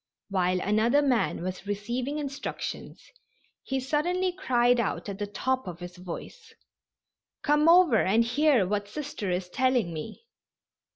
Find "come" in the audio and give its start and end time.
7.43-7.69